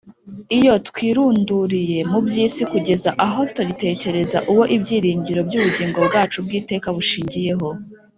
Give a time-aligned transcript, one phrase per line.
[0.57, 7.67] Iyo twirunduriye mu by’isi kugeza aho tutagitekereza Uwo ibyiringiro by’ubugingo bwacu bw’iteka bushingiyeho,